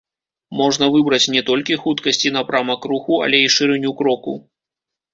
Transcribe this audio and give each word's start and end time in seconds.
Можна 0.61 0.85
выбраць 0.95 1.31
не 1.35 1.43
толькі 1.51 1.79
хуткасць 1.85 2.21
і 2.31 2.33
напрамак 2.39 2.91
руху, 2.95 3.23
але 3.27 3.45
і 3.47 3.55
шырыню 3.61 3.97
кроку. 4.05 4.39